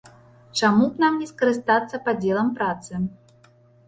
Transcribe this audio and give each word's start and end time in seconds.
Чаму 0.59 0.85
б 0.93 1.03
нам 1.03 1.19
не 1.23 1.27
скарыстацца 1.31 1.99
падзелам 2.07 2.49
працы? 2.61 3.03